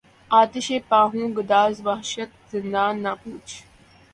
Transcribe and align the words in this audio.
آتشیں 0.31 0.81
پا 0.89 0.99
ہوں 1.11 1.27
گداز 1.37 1.73
وحشت 1.85 2.31
زنداں 2.51 2.91
نہ 3.03 3.11
پوچھ 3.21 3.53